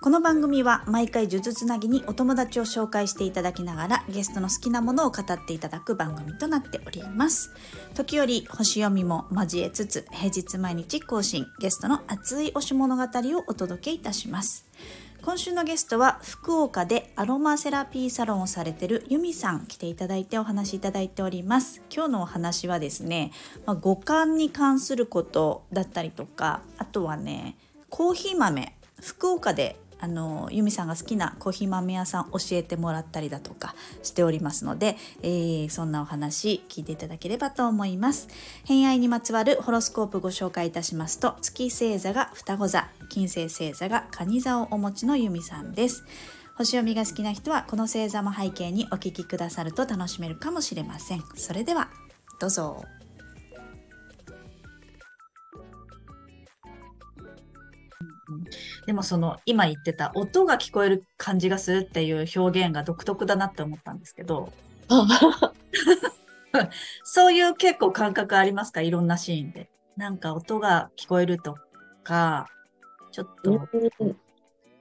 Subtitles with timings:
[0.00, 7.50] この番組は毎回呪術つなぎにお友達を紹介していただきながらゲストの好きなものを語っていただく番組となっております。
[7.94, 14.66] 時折星読みも交えつつ平日毎日更新ゲストの熱い推し物語をお届けいたします。
[15.20, 23.32] 今週のゲストは福岡でアロマセラピーサロンをされてるユミさん来ていただいてお話しいただいております今日のお話はですね、
[23.66, 27.56] まあ、五感に関することだったりとかあとはね
[27.90, 38.28] コーヒー豆福岡であのユミさんが好きなコーヒー豆屋さん教えてもらったりだとかしておりますので、えー、そんなお話聞いていただければと思います。
[38.64, 46.04] 偏愛にまつわるホロスコープご紹介いたしますと月星座が双子座金星星座が蟹座をお持ちのユミさんです。
[46.56, 51.22] 星読みが好きな人はこの星座も背景にお聞きくださると楽しめるかもしれません。
[51.36, 51.88] それでは
[52.40, 52.97] どうぞ。
[58.88, 64.50] でもその今言ってた音が聞こえる感じがするっていう表現が独特だなって思ったんですけど。
[67.04, 68.80] そういう結構感覚ありますか？
[68.80, 69.68] いろんなシーンで。
[69.98, 71.56] なんか音が聞こえると
[72.02, 72.46] か、
[73.12, 73.68] ちょっと。
[74.00, 74.16] うん。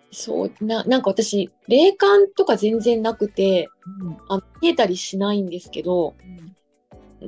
[0.09, 3.67] そうななんか私霊感とか全然なくて、
[4.01, 4.17] うん。
[4.29, 6.15] あ見えたりしないんですけど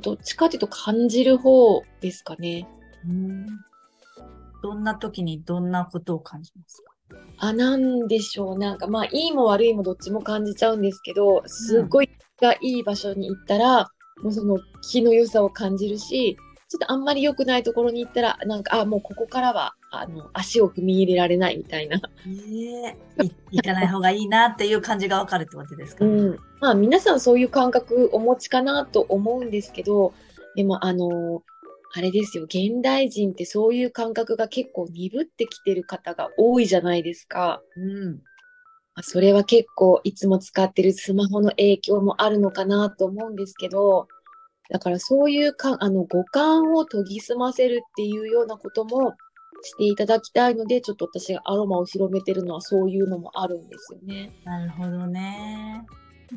[0.00, 2.66] どっちかというと感じる方ですかね。
[3.06, 3.46] うん
[4.62, 6.92] どんな時にどんなことを感じますか？
[7.38, 8.58] あなんでしょう。
[8.58, 13.88] なんかまあいいも悪いもどっちも感じちゃうんですけどすっごいがいい場所に行ったら、
[14.22, 16.36] もうその気の良さを感じるし
[16.68, 22.00] ちょっとあんまり良くないところに行ったらなんかあもうここからはあの足を踏み入れられないみたいな。
[22.26, 23.24] ええ。
[23.24, 30.14] い行かない方がいいなっていう感じがわかるってことですか、うん、まあ皆さんそういう感覚お持ちかなと思うんですけど
[30.54, 31.42] でもあの
[31.92, 37.62] あれですよ現代人ってそういう感覚が結構鈍ってきてる方が多いじゃないですか。
[37.76, 38.14] うん。
[38.94, 44.08] まあそれは結構いつも使ってるスマホの影響もあるのかなと思うんですけど
[44.70, 49.14] だからそういうかあの五感を研ぎ澄ませるっていうようなことも
[49.62, 54.32] していただきたいのでちょっと私がアロマを広めてるのはそういうのもあるんですよね。
[54.44, 55.84] なるほどね。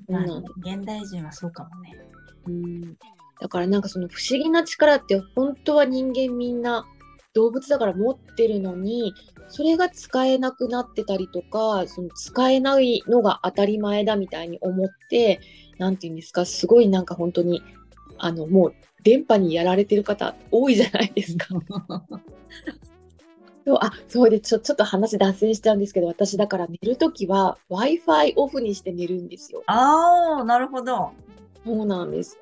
[0.10, 0.24] うんまあ
[0.58, 1.92] 現代人はそうかもね。
[2.48, 2.98] うん
[3.44, 6.86] だからなんかその不思議な力って本当は人間みんな
[7.34, 9.14] 動物だから持ってるのに
[9.50, 15.42] それが使えなくなってたりとかその使えないのが当たり前だみたいに思って
[15.78, 17.62] なんていうんですかすごいなんか本当に
[18.18, 21.48] あのもう電波にやられてる方多いじゃないですか。
[23.68, 29.64] そうあそうでちょちょっと話脱線しちゃうんですけど私だから寝るときは w i f i オフにして寝るんですよ。
[29.68, 31.12] ああ、なるほど。
[31.66, 32.38] そうなんです。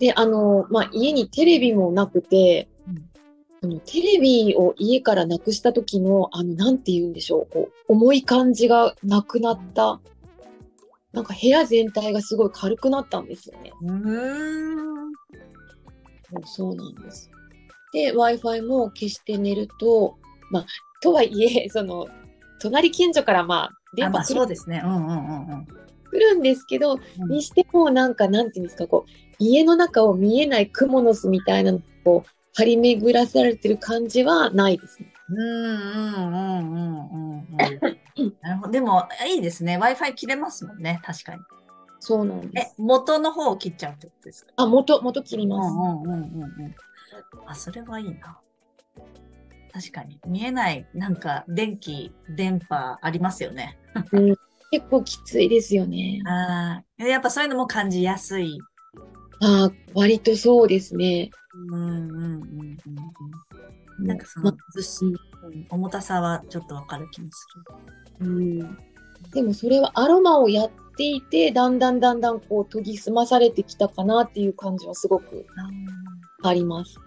[0.00, 3.06] で、あの、まあ、家にテレビもなくて、うん
[3.62, 10.00] あのテレビを家からなくした時の、あの、なんて言うんでしょう、こう、重い感じがなくなった。
[11.12, 13.72] なんか部屋全体がすごい軽くなったんですよね。
[13.82, 15.12] うーん。
[16.46, 17.30] そうなんです。
[17.92, 20.16] で、Wi-Fi も消して寝ると、
[20.50, 20.66] まあ、
[21.02, 22.08] とはいえ、その、
[22.62, 24.80] 隣近所からまあ、あまあ電波来るそうですね。
[24.82, 25.66] うんうんうんうん。
[26.10, 35.12] 来るんですけど、うんにしてもなんかなんていうんですかこう家の中を見えない蜘蛛の巣みたいなのを張り巡らされてる感じはないですね。
[35.28, 35.54] うんうん
[36.14, 37.48] うんうんうん
[38.18, 38.36] うん。
[38.42, 38.72] なるほど。
[38.72, 39.78] でも、いいですね。
[39.78, 41.00] Wi-Fi 切れますもんね。
[41.04, 41.40] 確かに。
[42.00, 44.52] そうなんでえす。、元の方を切っちゃうってことですか？
[44.56, 45.72] あ元元切ります。
[45.72, 46.74] うんうんうんうんうん。
[47.46, 48.40] あ、それはいいな。
[49.72, 50.20] 確かに。
[50.26, 53.78] 見えない、なんか、電気、電波ありますよね。
[54.10, 54.36] うん、
[54.70, 56.20] 結構きついですよね。
[56.26, 57.04] ああ。
[57.04, 58.58] やっぱそういうのも感じやすい。
[59.42, 61.30] あ割とそうですね。
[61.72, 62.76] うんうんうんうん
[63.98, 64.06] うん。
[64.06, 67.46] なんかそまの、ずっし、うん重たさはちょっとわかる気もす
[68.20, 68.58] うん、
[69.32, 75.46] でもそれはアロマをやっていてだんだんだんだんこう研ぎ澄まされてきたかなっていう感じはすごくる。
[76.42, 76.98] あります。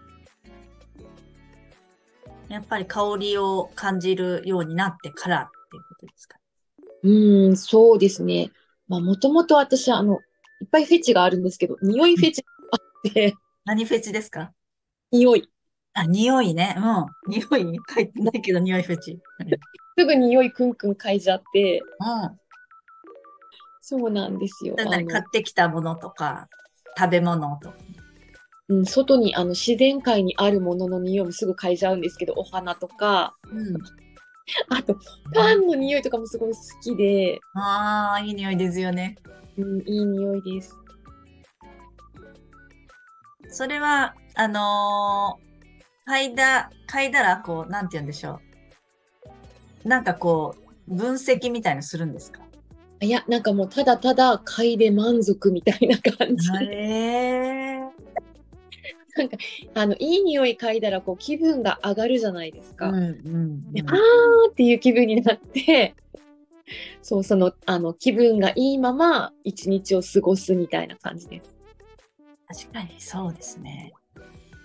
[2.49, 6.37] やっぱり香りを感じるようになってからっていうことですか。
[7.03, 8.51] うん、そうですね。
[8.87, 10.19] まあ、もともと私、あの、
[10.61, 12.77] いっぱいフェチがあるんですけど、匂いフェチがあ
[13.09, 13.35] って、
[13.65, 14.53] 何フェチですか？
[15.11, 15.49] 匂い。
[15.93, 16.75] あ、匂いね。
[16.77, 17.31] うん。
[17.31, 17.79] 匂い？
[17.93, 19.19] 書いてないけど、匂いフェチ。
[19.97, 22.39] すぐ匂いクンクン嗅いじゃって、うん。
[23.81, 24.75] そうなんですよ。
[24.75, 26.47] 買あってきたものとか、
[26.97, 27.75] 食べ物とか。
[28.69, 34.02] のうん、外にあの自然界にあるものの匂いもすぐ嗅いじゃうんですけど、お花とか、うん。
[34.69, 34.97] あと、
[35.33, 39.15] パンの匂いとかもすごい好きで、ああ、いい匂いですよね。
[39.57, 40.75] うん、いい匂いです。
[43.49, 45.43] それは、あのー
[46.05, 48.41] 嗅いだ、嗅いだら、こう、なんて言うんでしょ
[49.85, 49.87] う。
[49.87, 50.55] なんかこ
[50.87, 52.41] う、分析みたいのするんですか？
[52.99, 56.49] いや、なんかもうただただ嗅いで満足みたいな感じ。
[56.51, 57.82] へえ。
[59.17, 59.37] なんか、
[59.75, 62.89] あの、いい匂い嗅いだらこう気分が上がるじゃないですか。
[62.89, 65.95] うんうんであーっていう気分になって、
[67.01, 71.57] そう、その、あの、気分がいいまま一日を過ごすみたいな感じです。
[72.47, 73.93] 確かにそうですね。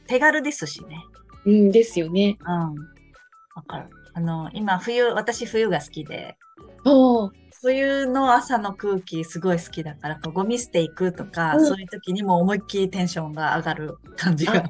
[0.06, 1.04] 手軽ですしね。
[1.44, 2.38] うん、ですよね。
[2.40, 2.48] うん。
[2.50, 3.90] わかる。
[4.14, 6.36] あの、今、冬、私冬が好きで、
[6.84, 14.64] おー冬の朝の空気すごい好きだから、こうゴミ捨て行くとか、うんそういう時にも思いっきりテンションが上がる感じが。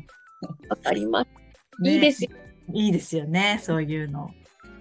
[0.69, 1.29] わかります。
[1.81, 2.31] ねいいですよ。
[2.73, 4.31] いいですよね、そういうの。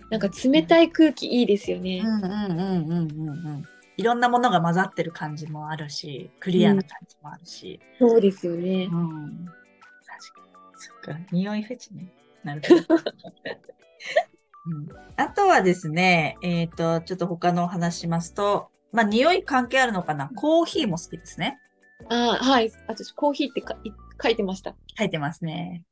[0.09, 2.01] なんか冷たい空気いいですよね。
[2.03, 3.63] うんうんうんうんうんうん。
[3.97, 7.79] いろんなものが混ざってる感じもあるし、クリアな感じもあるし。
[7.99, 8.95] そうですよねう。
[8.95, 9.45] ん。
[10.05, 10.53] 確かに。
[10.75, 12.13] そっか、匂いフェチね。
[12.43, 13.01] なるほど。
[14.69, 20.29] うん、あとはですね、えっ、と、ちょっと他のお話しますと、まあ、匂い関係あるのかな？
[20.35, 21.59] コーヒーも好きですね。
[22.09, 22.71] あーはい。
[22.87, 23.63] 私、コーヒーって
[24.21, 24.75] 書いてました。
[24.97, 25.83] 書いてますね。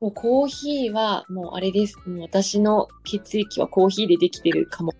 [0.00, 1.98] もうコーヒーは、もうあれです。
[2.06, 4.92] もう私の血液はコーヒーでできてるかも。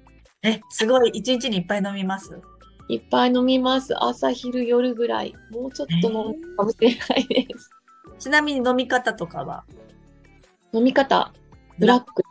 [0.42, 2.40] え、すごい、一日にいっぱい飲みます？
[2.88, 3.94] いっぱい飲みます。
[4.02, 5.34] 朝、昼、夜ぐらい。
[5.50, 7.70] もうちょっと飲むかもしれないです。
[8.18, 9.64] ちなみに飲み方とかは？
[10.72, 11.32] 飲み方、
[11.78, 12.22] ブラック。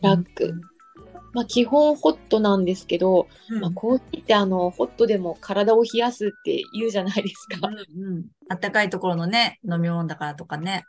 [0.00, 0.54] ブラック。
[1.34, 3.60] まあ、基本ホットなんですけど、うん。
[3.60, 7.68] まあ、コーヒーってあの、ホットでも体を冷やすって言うじゃないですか。
[7.68, 8.24] うんうん。
[8.48, 10.84] あったかいところのね、飲み物だからとかね。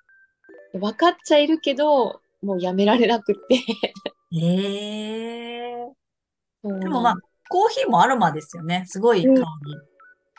[0.73, 3.56] 分かっちゃいるけど、もうやめられなくって。
[4.31, 5.89] へえ。
[6.63, 7.15] でもまあ、
[7.50, 8.83] コーヒーもアロマですよね。
[8.88, 9.44] すごい香うんり。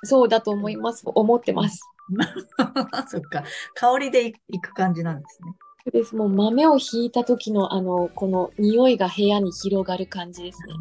[0.05, 1.02] そうだと思います。
[1.05, 1.82] 思ってます。
[3.08, 3.44] そっか。
[3.75, 5.52] 香りでいいく感じなんですね。
[5.91, 6.15] です。
[6.15, 10.75] もう豆をひいた時のあの、この匂いが部屋に広がる感じですね。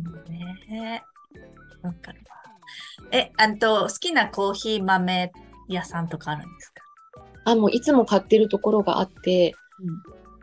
[0.70, 1.04] ね
[1.82, 2.36] わかるわ。
[3.12, 5.32] え、あと、好きなコーヒー豆
[5.68, 6.84] 屋さんとかあるんですか？
[7.46, 9.54] あ、もういつも買ってるところがあって、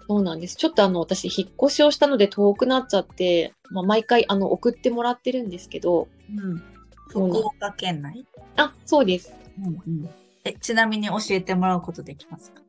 [0.08, 0.56] そうなんです。
[0.56, 6.62] ちょっとあの、私、引っ越しをしたので遠くなっちゃって、まあ、毎回あの、送ってもらってるんですけど、うん
[7.08, 8.26] 福岡県内？
[8.56, 9.32] あ、そうです。
[9.58, 10.10] うんうん。
[10.44, 12.62] え、ちなみに教えてもらうことできますか？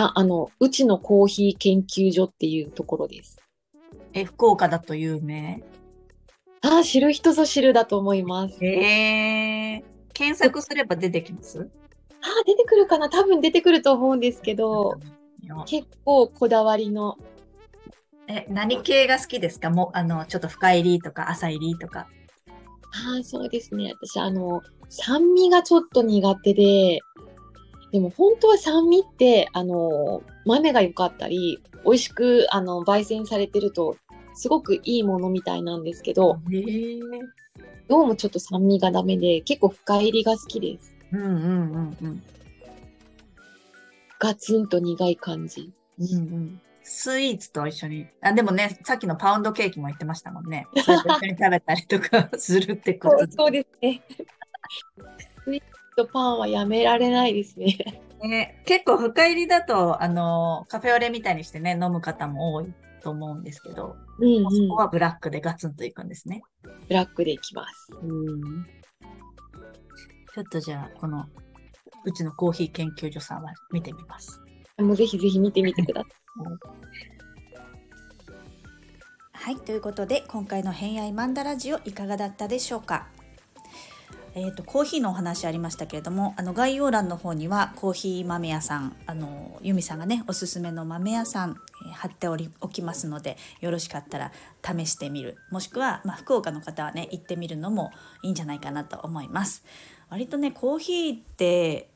[0.00, 3.36] あ、あの、うちのコーヒー研究所っていうところです。
[4.12, 5.60] え、福岡だと有名？
[6.60, 8.64] あ、知る人ぞ知るだと思います。
[8.64, 9.84] ええ
[10.14, 11.68] 検索すれば出てきます？
[12.20, 13.10] あ、出てくるかな？
[13.10, 15.00] 多分出てくると思うんですけど、
[15.66, 17.18] 結構こだわりの、
[18.28, 19.68] え、何系が好きですか？
[19.68, 22.06] もう、あの、ちょっと深入りとか浅入りとか。
[22.92, 23.92] あ、そうですね。
[24.00, 27.00] 私、あの、酸味がちょっと苦手で、
[27.92, 33.96] でも本当は酸味って、あの、豆が良かったり、美味しく、あの、焙煎されてると、
[34.34, 36.38] すごくいいものみたいなんですけど、
[37.88, 40.94] どうもちょっと酸味がダメで、結構深入りが好きです。
[41.12, 41.36] うんうんう
[41.78, 42.22] んうん。
[44.18, 45.72] ガツンと苦い感じ。
[45.98, 46.60] うんうん。
[46.82, 48.06] スイーツと一緒に。
[48.20, 50.66] あ、でもね、さっきのパウンドケーキも言ってましたもんね。
[50.84, 54.02] それと一緒に食べたりとかするってこと でそうですね。
[55.44, 57.76] スイーツとパンはやめられないですね。
[58.22, 58.62] ね。
[58.66, 64.76] 結構深入りだと、あの、カフェオレみたいにしてね、飲む方も多いと思うんですけど、うんうんそこ。
[64.76, 66.42] はブラックでガツンといくんですね。
[66.88, 67.92] ブラックでいきます。
[68.00, 68.64] うん。
[70.34, 71.26] ちょっとじゃあ、この、
[72.04, 74.40] うちのコーヒー研究所さんは見てみます。
[74.78, 76.12] もうぜひぜひ見てみてください。
[79.32, 83.08] はい、ということで今回の偏愛マンダラジオいかがだったでしょうか？
[84.34, 91.58] えー、とコーヒーのお話ありましたけれどもあの概要欄の方にはコーヒー豆屋さんあの由美さんがねおすすめの豆屋さん、えー
[91.92, 94.32] 貼っておりおきますのでよろしかったら
[94.62, 95.38] 試してみる。
[95.50, 97.92] もしくは、まあ、福岡の方はね行ってみるのも
[98.22, 99.64] いいんじゃないかなと思います。
[100.10, 101.88] 割とねコーヒーって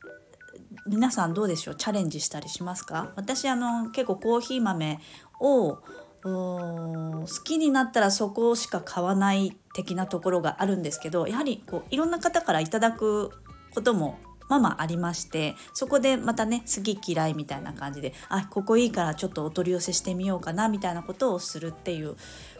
[0.86, 1.74] 皆さんどうでしょう？
[1.74, 3.12] チャレンジしたりしますか？
[3.16, 4.98] 私あの結構コーヒー豆
[5.40, 5.78] を
[6.22, 13.30] 好きになったらそこしか買わない的なところがあるんですけどやはりこういろんな方からいただく
[13.74, 22.16] こともまあまあありましてそこでまたね好き嫌いみたいな感じであここいいからちょっとお取り寄せしてみようかなみたいなことをするっていう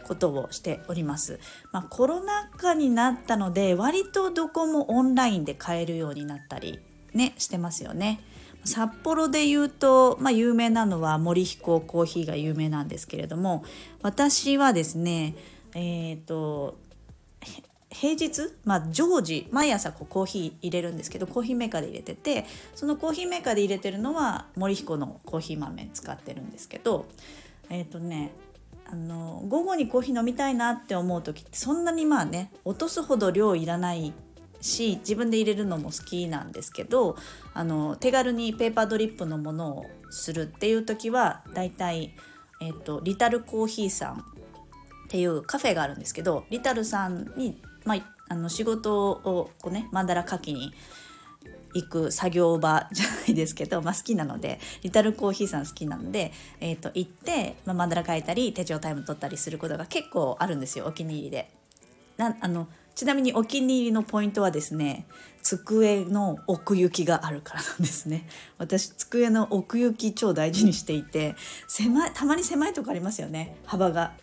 [0.07, 1.39] ことをしております。
[1.71, 6.79] まあ、コロナ禍になったので割とどこもオンラインで買えるようになったり
[7.13, 8.19] ねしてますよね。
[8.65, 13.63] 札幌で言うと、まあ、有名なのは森彦コーヒーが有名なんですけれども
[14.01, 15.35] 私はですね
[15.75, 16.77] えっ、と
[17.93, 27.05] 平日、まあ、常時毎朝こうコーヒー入れるんですけどコーヒーメーカーで入れててそのコーヒーメーカーで入れてるのは森彦のコーヒー豆使ってるんですけど
[27.69, 28.31] えっ、ー、とね
[28.91, 34.11] あの午後にコーヒー飲みたいなって思う時ってそんなにまあね落とすほど量いらない
[34.63, 37.17] し自分で入れるのも好きなんですけど
[37.53, 42.15] あの手軽にペーパードリップのものをするっていう時はだいたい、
[42.61, 44.23] えーと、リタルコーヒーさんっ
[45.09, 50.73] ていうカフェがあるんですけどリタルさんに、まあ、あの仕事をこうねマンダラ書きに
[51.73, 61.49] 行く作業場じゃないですけど、まあ、好きなのでリタルコーヒーさん好きなので、えー、と行って、まあ、マンダラ書いたり手帳タイム取ったりすることが結構あるんですよお気に入りで。
[62.15, 65.07] なあのちなみにお気に入りのポイントはですね
[65.41, 68.27] 机の奥行きがあるからなんですね。
[68.57, 71.35] 私机の奥行き超大事にしていて
[71.67, 73.57] 狭いたまに狭いとこありますよね。
[73.65, 74.13] 幅が。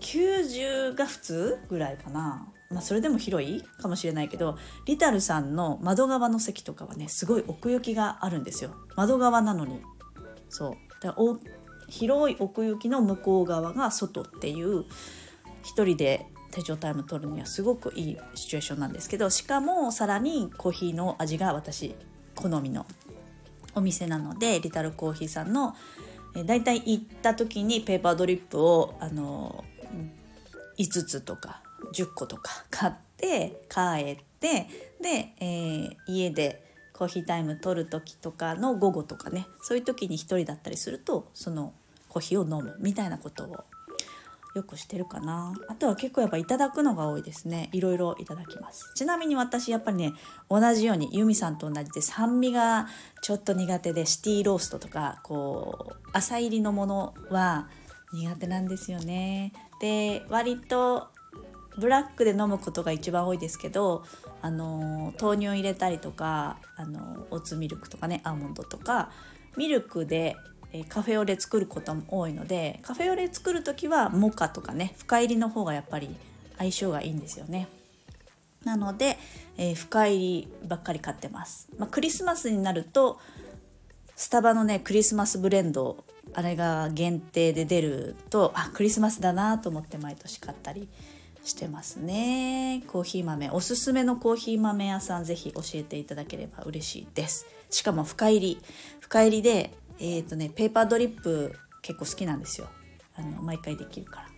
[0.00, 2.48] 90が普通ぐらいかな。
[2.70, 4.56] まあ、それでも広いかもしれないけど
[4.86, 8.74] リタルさんの窓側の席とかはねすごい奥行きがあるんですよ。
[8.96, 9.80] 窓側なのに。
[10.48, 10.74] そう。
[11.02, 11.38] だお
[11.88, 14.84] 広い奥行きの向こう側が外っていう
[15.62, 21.94] 一人で手帳タイム取るにはすごくいいシチュエーションなんですけどしかもさらにコーヒーの味が私
[22.36, 22.86] 好みの
[23.74, 25.74] お店なのでリタルコーヒーさんの
[26.46, 29.64] だいたい行った時にペーパードリップをあの
[30.78, 31.62] 5つとか
[31.94, 34.68] 10個とか買って帰って
[35.00, 41.72] で、えー、家でコーヒータイム取る時とかの午後とかねそういう時に1人だったりするとその
[42.08, 43.64] コーヒーを飲むみたいなことを
[44.54, 45.54] よくしてるかな。
[45.68, 47.70] あとは結構やっぱいただくのが多いですね。
[47.72, 48.92] いろいろいただきます。
[48.94, 50.12] ちなみに私やっぱりね
[50.50, 52.86] 同じようにユミさんと同じで酸味が
[53.22, 57.68] ちょっと苦手でシティローストとかこう浅入りのものは
[58.12, 59.52] 苦手なんですよね。
[59.80, 61.08] で割と
[61.78, 64.04] ブラックで飲むことが一番多いですけど
[64.42, 69.10] あの豆乳入れたりとかあのオーツミルクとかねアーモンドとか
[69.56, 70.36] ミルクで
[70.88, 76.14] カフェオレ作ることも多いのでカフェオレ作る時はモカとかね深入りの方がやっぱり
[76.58, 77.68] 相性がいいんですよね。
[78.64, 79.18] なので、
[79.56, 81.68] えー、深入りばっかり買ってます。
[81.78, 83.18] まあ、クリスマスになると
[84.14, 90.88] スタバのねクリスマスブレンドあれが限定で出るとあクリスマスだなと思って毎年買ったり
[91.44, 98.58] してますねコーヒー豆おすすめのコーヒー豆屋さんぜひ教えていただければ嬉しいですしかも深入り
[99.00, 102.68] 深入りでえっ、ー、とねペーパードリップ結構好きなんですよ。
[103.14, 104.28] あの毎回できるから。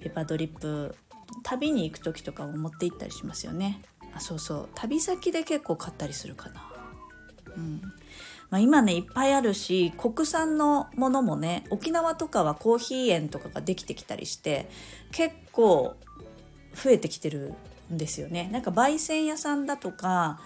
[0.00, 0.94] ペーパードリップ
[1.42, 3.80] 旅に行く時とかも持って行ったりしますよね。
[4.14, 4.68] あそうそう。
[4.74, 6.62] 旅先で結構買ったりするかな。
[7.56, 7.80] うん。
[8.50, 14.68] まあ、今ねいっぱいあるし国産のものもね沖縄とかはコーヒー園とかができてきたりして
[15.10, 15.96] 結構
[16.74, 17.54] 増えてきてる
[17.92, 18.48] んですよね。
[18.52, 20.40] なんか焙煎屋さんだとか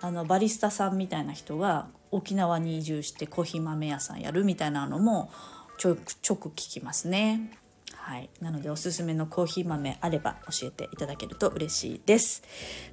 [0.00, 5.30] あのバリスタさんみたいな人が沖縄に移住してコーヒー豆屋さんやるみたいなのも
[5.78, 7.52] ちょくちょく聞きますね。
[7.94, 12.42] はい、なのでおすすめのコーヒー豆あれば教えていただけると嬉しいです。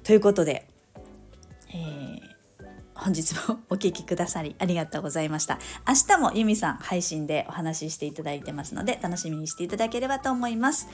[0.04, 0.68] ということで、
[1.72, 2.20] えー、
[2.94, 5.58] 本日もお聴きくださりありがとうございました。
[5.86, 10.88] 明日もユミさん配信でお話ししていただいてますので楽しみにしていただければと思います。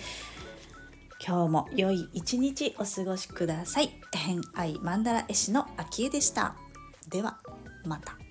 [1.26, 3.90] 今日も良い一日お過ごしください。
[4.12, 6.54] 偏愛マンダラ絵師の秋江でした。
[7.08, 7.38] では、
[7.84, 8.23] また。